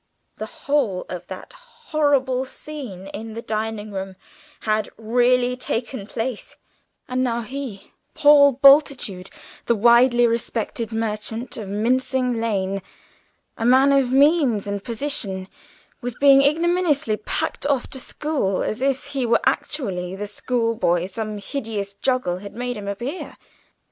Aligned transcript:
The 0.37 0.47
whole 0.65 1.05
of 1.09 1.27
that 1.27 1.53
horrible 1.53 2.43
scene 2.43 3.05
in 3.13 3.35
the 3.35 3.41
dining 3.43 3.91
room 3.91 4.15
had 4.61 4.89
really 4.97 5.55
taken 5.55 6.07
place; 6.07 6.55
and 7.07 7.23
now 7.23 7.41
he, 7.41 7.91
Paul 8.15 8.53
Bultitude, 8.53 9.29
the 9.67 9.75
widely 9.75 10.25
respected 10.25 10.91
merchant 10.91 11.55
of 11.55 11.69
Mincing 11.69 12.41
Lane, 12.41 12.81
a 13.59 13.63
man 13.63 13.91
of 13.91 14.11
means 14.11 14.65
and 14.65 14.83
position, 14.83 15.47
was 16.01 16.15
being 16.15 16.41
ignominiously 16.41 17.17
packed 17.17 17.67
off 17.67 17.85
to 17.91 17.99
school 17.99 18.63
as 18.63 18.81
if 18.81 19.03
he 19.03 19.23
were 19.27 19.41
actually 19.45 20.15
the 20.15 20.25
schoolboy 20.25 21.05
some 21.05 21.37
hideous 21.37 21.93
juggle 21.93 22.39
had 22.39 22.55
made 22.55 22.75
him 22.75 22.87
appear! 22.87 23.37